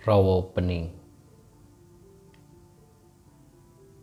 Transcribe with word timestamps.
Rawo 0.00 0.48
Pening 0.56 0.88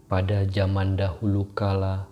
Pada 0.05 0.45
zaman 0.45 0.93
dahulu 0.93 1.49
kala, 1.57 2.05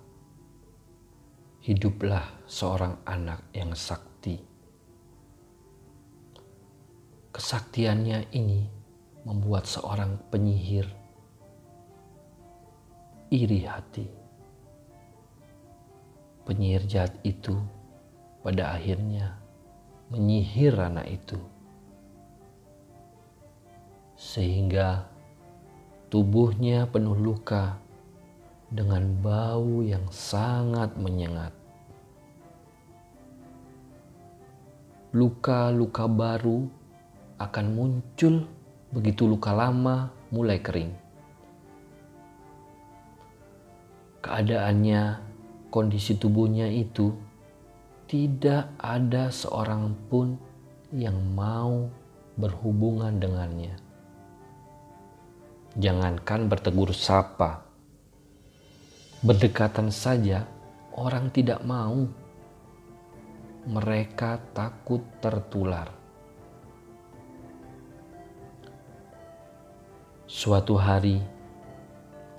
hiduplah 1.61 2.25
seorang 2.49 2.97
anak 3.05 3.45
yang 3.53 3.77
sakti. 3.77 4.41
Kesaktiannya 7.29 8.33
ini 8.33 8.65
membuat 9.21 9.69
seorang 9.69 10.17
penyihir 10.33 10.89
iri 13.29 13.69
hati. 13.69 14.09
Penyihir 16.41 16.89
jahat 16.89 17.13
itu 17.21 17.53
pada 18.41 18.73
akhirnya 18.73 19.37
menyihir 20.09 20.73
anak 20.73 21.05
itu 21.05 21.37
sehingga 24.25 25.05
tubuhnya 26.09 26.89
penuh 26.89 27.13
luka 27.13 27.77
dengan 28.73 29.05
bau 29.21 29.85
yang 29.85 30.09
sangat 30.09 30.97
menyengat. 30.97 31.53
Luka-luka 35.13 36.09
baru 36.09 36.65
akan 37.37 37.65
muncul 37.77 38.49
begitu 38.89 39.29
luka 39.29 39.53
lama 39.53 40.09
mulai 40.33 40.57
kering. 40.57 40.91
Keadaannya, 44.25 45.21
kondisi 45.69 46.17
tubuhnya 46.17 46.65
itu 46.65 47.13
tidak 48.09 48.73
ada 48.81 49.29
seorang 49.29 49.93
pun 50.09 50.33
yang 50.89 51.15
mau 51.37 51.85
berhubungan 52.35 53.21
dengannya. 53.21 53.84
Jangankan 55.75 56.47
bertegur 56.47 56.95
sapa, 56.95 57.59
berdekatan 59.19 59.91
saja 59.91 60.47
orang 60.95 61.27
tidak 61.35 61.59
mau. 61.67 62.07
Mereka 63.67 64.55
takut 64.55 65.03
tertular. 65.19 65.91
Suatu 70.31 70.79
hari, 70.79 71.19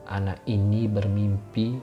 anak 0.08 0.41
ini 0.48 0.89
bermimpi 0.89 1.77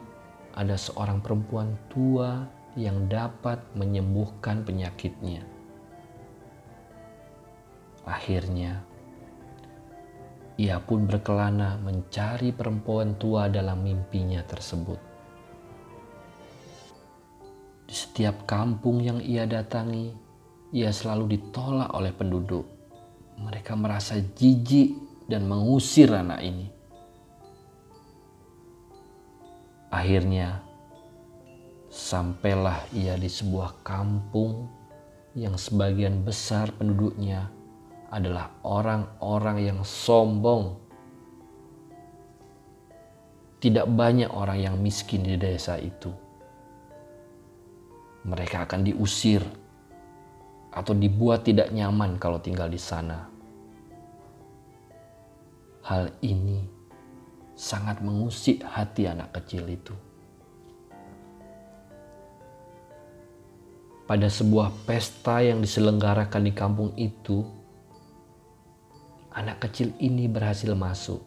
ada 0.57 0.73
seorang 0.73 1.21
perempuan 1.21 1.77
tua 1.93 2.49
yang 2.73 3.05
dapat 3.05 3.61
menyembuhkan 3.77 4.65
penyakitnya. 4.65 5.45
Akhirnya, 8.09 8.81
ia 10.53 10.77
pun 10.77 11.09
berkelana 11.09 11.81
mencari 11.81 12.53
perempuan 12.53 13.17
tua 13.17 13.49
dalam 13.49 13.81
mimpinya 13.81 14.45
tersebut. 14.45 14.99
Di 17.89 17.95
setiap 17.95 18.45
kampung 18.45 19.01
yang 19.01 19.17
ia 19.17 19.49
datangi, 19.49 20.13
ia 20.73 20.93
selalu 20.93 21.37
ditolak 21.37 21.89
oleh 21.93 22.13
penduduk. 22.13 22.65
Mereka 23.41 23.73
merasa 23.73 24.17
jijik 24.21 24.93
dan 25.25 25.49
mengusir 25.49 26.13
anak 26.13 26.41
ini. 26.45 26.67
Akhirnya, 29.93 30.61
sampailah 31.89 32.89
ia 32.93 33.13
di 33.17 33.29
sebuah 33.29 33.85
kampung 33.85 34.69
yang 35.33 35.57
sebagian 35.57 36.21
besar 36.21 36.69
penduduknya 36.73 37.49
adalah 38.13 38.61
orang-orang 38.61 39.73
yang 39.73 39.79
sombong. 39.81 40.77
Tidak 43.57 43.89
banyak 43.89 44.29
orang 44.29 44.59
yang 44.61 44.75
miskin 44.77 45.25
di 45.25 45.33
desa 45.33 45.81
itu. 45.81 46.13
Mereka 48.29 48.69
akan 48.69 48.85
diusir 48.85 49.41
atau 50.69 50.93
dibuat 50.93 51.41
tidak 51.41 51.73
nyaman 51.73 52.21
kalau 52.21 52.37
tinggal 52.37 52.69
di 52.69 52.77
sana. 52.77 53.25
Hal 55.83 56.13
ini 56.21 56.63
sangat 57.57 57.99
mengusik 57.99 58.61
hati 58.61 59.09
anak 59.09 59.33
kecil 59.41 59.65
itu. 59.67 59.95
Pada 64.03 64.27
sebuah 64.27 64.69
pesta 64.83 65.39
yang 65.39 65.63
diselenggarakan 65.63 66.43
di 66.43 66.51
kampung 66.51 66.91
itu, 66.99 67.62
anak 69.33 69.65
kecil 69.65 69.91
ini 69.97 70.29
berhasil 70.29 70.71
masuk. 70.77 71.21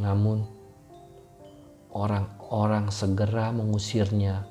Namun, 0.00 0.48
orang-orang 1.92 2.88
segera 2.88 3.52
mengusirnya 3.52 4.48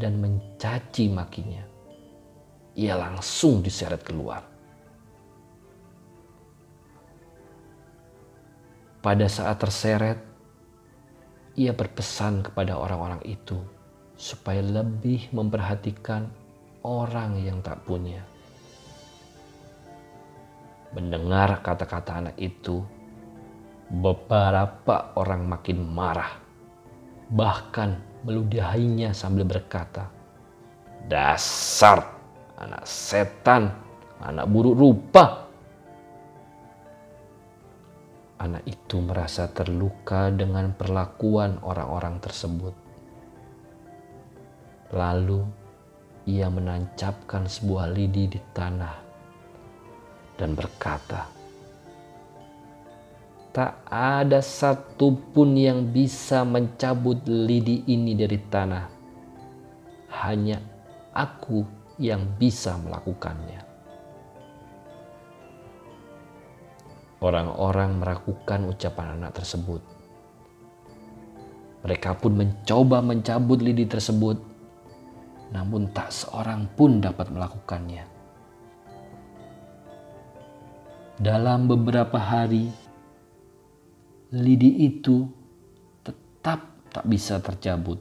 dan 0.00 0.16
mencaci 0.20 1.12
makinya. 1.12 1.64
Ia 2.78 2.96
langsung 2.96 3.60
diseret 3.60 4.00
keluar. 4.00 4.40
Pada 8.98 9.26
saat 9.28 9.60
terseret, 9.60 10.18
ia 11.58 11.74
berpesan 11.74 12.42
kepada 12.42 12.78
orang-orang 12.78 13.22
itu 13.26 13.58
supaya 14.18 14.62
lebih 14.62 15.30
memperhatikan 15.30 16.26
orang 16.82 17.38
yang 17.38 17.62
tak 17.62 17.82
punya. 17.86 18.22
Mendengar 20.96 21.60
kata-kata 21.60 22.24
anak 22.24 22.36
itu, 22.40 22.80
beberapa 23.92 25.12
orang 25.16 25.48
makin 25.48 25.84
marah. 25.84 26.40
Bahkan 27.28 28.22
meludahinya 28.24 29.12
sambil 29.12 29.44
berkata, 29.44 30.08
Dasar 31.08 32.04
anak 32.60 32.84
setan, 32.84 33.72
anak 34.20 34.46
buruk 34.48 34.76
rupa. 34.76 35.48
Anak 38.38 38.62
itu 38.70 39.02
merasa 39.02 39.50
terluka 39.50 40.30
dengan 40.30 40.70
perlakuan 40.72 41.58
orang-orang 41.64 42.22
tersebut. 42.22 42.74
Lalu 44.94 45.42
ia 46.28 46.46
menancapkan 46.48 47.50
sebuah 47.50 47.90
lidi 47.90 48.30
di 48.30 48.40
tanah 48.54 49.07
dan 50.38 50.54
berkata, 50.54 51.26
"Tak 53.50 53.84
ada 53.90 54.38
satupun 54.38 55.58
yang 55.58 55.90
bisa 55.90 56.46
mencabut 56.46 57.26
lidi 57.26 57.82
ini 57.90 58.14
dari 58.14 58.38
tanah, 58.38 58.86
hanya 60.22 60.62
Aku 61.10 61.66
yang 61.98 62.38
bisa 62.38 62.78
melakukannya." 62.78 63.66
Orang-orang 67.18 67.98
meragukan 67.98 68.62
ucapan 68.70 69.18
anak 69.18 69.42
tersebut. 69.42 69.82
Mereka 71.82 72.14
pun 72.22 72.38
mencoba 72.38 73.02
mencabut 73.02 73.58
lidi 73.58 73.90
tersebut, 73.90 74.38
namun 75.50 75.90
tak 75.90 76.14
seorang 76.14 76.70
pun 76.78 77.02
dapat 77.02 77.26
melakukannya. 77.34 78.17
Dalam 81.18 81.66
beberapa 81.66 82.14
hari, 82.14 82.70
lidi 84.30 84.86
itu 84.86 85.26
tetap 86.06 86.62
tak 86.94 87.02
bisa 87.10 87.42
tercabut. 87.42 87.98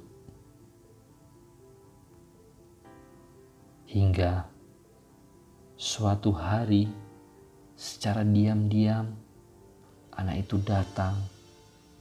Hingga 3.89 4.45
suatu 5.81 6.29
hari, 6.29 6.93
secara 7.73 8.21
diam-diam, 8.21 9.09
anak 10.13 10.45
itu 10.45 10.61
datang 10.61 11.17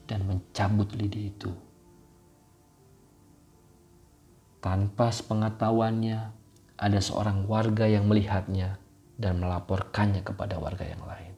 dan 0.05 0.20
mencabut 0.29 0.93
lidi 0.93 1.32
itu. 1.32 1.49
Tanpa 4.61 5.08
sepengetahuannya, 5.08 6.20
ada 6.76 7.00
seorang 7.00 7.49
warga 7.49 7.88
yang 7.88 8.05
melihatnya 8.05 8.85
dan 9.17 9.41
melaporkannya 9.41 10.21
kepada 10.21 10.61
warga 10.61 10.85
yang 10.85 11.05
lain. 11.05 11.33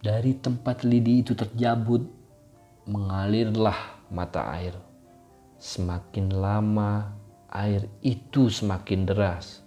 Dari 0.00 0.32
tempat 0.40 0.80
lidi 0.86 1.20
itu 1.20 1.36
terjabut, 1.36 2.00
mengalirlah 2.88 4.00
mata 4.08 4.48
air. 4.56 4.72
Semakin 5.60 6.32
lama, 6.32 7.12
air 7.52 7.84
itu 8.00 8.48
semakin 8.48 9.04
deras. 9.04 9.60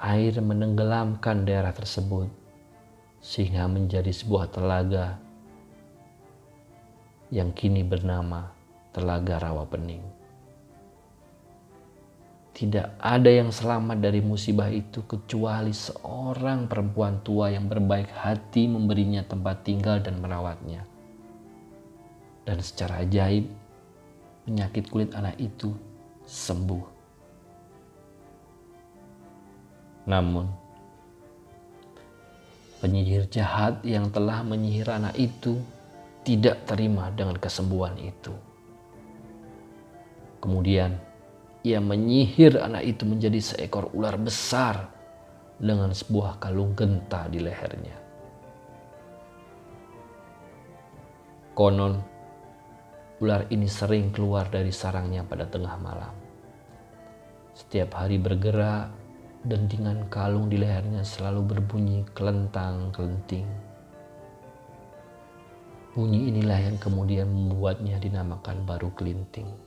Air 0.00 0.40
menenggelamkan 0.40 1.44
daerah 1.44 1.76
tersebut, 1.76 2.32
sehingga 3.20 3.68
menjadi 3.68 4.08
sebuah 4.08 4.48
telaga 4.48 5.20
yang 7.28 7.52
kini 7.52 7.82
bernama 7.84 8.48
Telaga 8.96 9.42
Rawa 9.44 9.68
Pening. 9.68 10.25
Tidak 12.56 12.96
ada 12.96 13.28
yang 13.28 13.52
selamat 13.52 14.00
dari 14.00 14.24
musibah 14.24 14.72
itu 14.72 15.04
kecuali 15.04 15.76
seorang 15.76 16.64
perempuan 16.64 17.20
tua 17.20 17.52
yang 17.52 17.68
berbaik 17.68 18.08
hati 18.08 18.64
memberinya 18.64 19.20
tempat 19.28 19.60
tinggal 19.60 20.00
dan 20.00 20.16
merawatnya. 20.24 20.88
Dan 22.48 22.64
secara 22.64 23.04
ajaib, 23.04 23.44
penyakit 24.48 24.88
kulit 24.88 25.12
anak 25.12 25.36
itu 25.36 25.76
sembuh. 26.24 26.96
Namun, 30.08 30.48
penyihir 32.80 33.28
jahat 33.28 33.84
yang 33.84 34.08
telah 34.08 34.40
menyihir 34.40 34.88
anak 34.88 35.12
itu 35.20 35.60
tidak 36.24 36.64
terima 36.64 37.12
dengan 37.12 37.36
kesembuhan 37.36 38.00
itu. 38.00 38.32
Kemudian, 40.40 41.05
ia 41.66 41.82
menyihir 41.82 42.62
anak 42.62 42.86
itu 42.86 43.02
menjadi 43.02 43.42
seekor 43.42 43.90
ular 43.90 44.14
besar 44.14 44.86
dengan 45.58 45.90
sebuah 45.90 46.38
kalung 46.38 46.78
genta 46.78 47.26
di 47.26 47.42
lehernya. 47.42 47.98
Konon, 51.58 51.98
ular 53.18 53.50
ini 53.50 53.66
sering 53.66 54.14
keluar 54.14 54.46
dari 54.46 54.70
sarangnya 54.70 55.26
pada 55.26 55.48
tengah 55.50 55.74
malam. 55.82 56.14
Setiap 57.56 57.98
hari 57.98 58.22
bergerak 58.22 58.92
dan 59.42 59.66
dengan 59.66 60.06
kalung 60.06 60.46
di 60.46 60.62
lehernya 60.62 61.02
selalu 61.02 61.56
berbunyi 61.56 62.06
kelentang-kelenting. 62.14 63.48
Bunyi 65.96 66.28
inilah 66.28 66.60
yang 66.60 66.76
kemudian 66.76 67.26
membuatnya 67.26 67.96
dinamakan 67.96 68.68
baru 68.68 68.92
kelinting. 68.92 69.65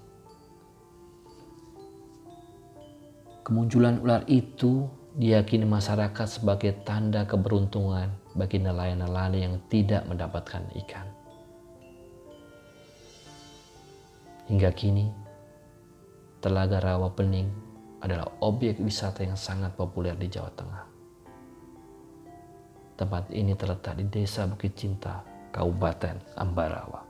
Kemunculan 3.50 3.98
ular 4.06 4.30
itu 4.30 4.86
diyakini 5.18 5.66
masyarakat 5.66 6.28
sebagai 6.30 6.86
tanda 6.86 7.26
keberuntungan 7.26 8.14
bagi 8.38 8.62
nelayan-nelayan 8.62 9.34
yang 9.34 9.56
tidak 9.74 10.06
mendapatkan 10.06 10.62
ikan. 10.86 11.10
Hingga 14.54 14.70
kini, 14.70 15.10
Telaga 16.46 16.78
Rawa 16.78 17.10
Pening 17.10 17.50
adalah 18.06 18.30
objek 18.46 18.78
wisata 18.78 19.26
yang 19.26 19.34
sangat 19.34 19.74
populer 19.74 20.14
di 20.14 20.30
Jawa 20.30 20.54
Tengah. 20.54 20.86
Tempat 23.02 23.34
ini 23.34 23.58
terletak 23.58 23.98
di 23.98 24.06
Desa 24.14 24.46
Bukit 24.46 24.78
Cinta, 24.78 25.26
Kabupaten 25.50 26.38
Ambarawa. 26.38 27.02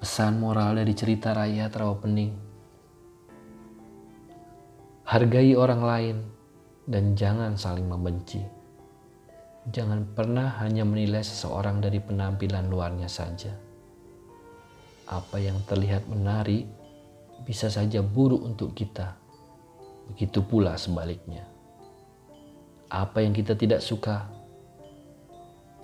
Pesan 0.00 0.40
moral 0.40 0.80
dari 0.80 0.96
cerita 0.96 1.36
rakyat 1.36 1.68
Rawa 1.76 2.00
Pening 2.00 2.51
Hargai 5.12 5.52
orang 5.52 5.84
lain 5.84 6.16
dan 6.88 7.12
jangan 7.12 7.52
saling 7.52 7.84
membenci. 7.84 8.40
Jangan 9.68 10.08
pernah 10.16 10.56
hanya 10.64 10.88
menilai 10.88 11.20
seseorang 11.20 11.84
dari 11.84 12.00
penampilan 12.00 12.72
luarnya 12.72 13.12
saja. 13.12 13.52
Apa 15.12 15.36
yang 15.36 15.60
terlihat 15.68 16.08
menarik 16.08 16.64
bisa 17.44 17.68
saja 17.68 18.00
buruk 18.00 18.40
untuk 18.40 18.72
kita. 18.72 19.12
Begitu 20.08 20.40
pula 20.48 20.80
sebaliknya. 20.80 21.44
Apa 22.88 23.20
yang 23.20 23.36
kita 23.36 23.52
tidak 23.52 23.84
suka 23.84 24.32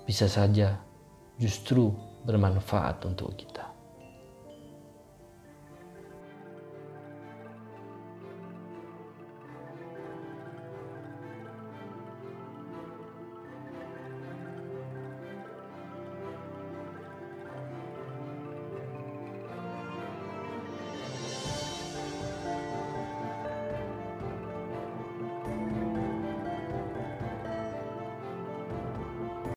bisa 0.09 0.25
saja 0.25 0.81
justru 1.37 1.93
bermanfaat 2.25 3.05
untuk 3.05 3.37
kita. 3.37 3.58